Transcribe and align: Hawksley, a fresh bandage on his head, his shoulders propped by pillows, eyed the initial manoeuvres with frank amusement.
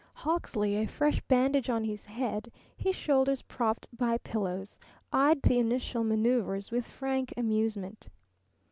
Hawksley, 0.25 0.77
a 0.77 0.87
fresh 0.87 1.21
bandage 1.27 1.69
on 1.69 1.83
his 1.83 2.07
head, 2.07 2.51
his 2.75 2.95
shoulders 2.95 3.43
propped 3.43 3.87
by 3.95 4.17
pillows, 4.17 4.79
eyed 5.13 5.43
the 5.43 5.59
initial 5.59 6.03
manoeuvres 6.03 6.71
with 6.71 6.87
frank 6.87 7.31
amusement. 7.37 8.09